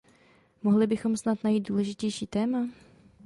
Mohli 0.63 0.87
bychom 0.87 1.17
snad 1.17 1.43
najít 1.43 1.59
důležitější 1.67 2.27
téma? 2.27 2.65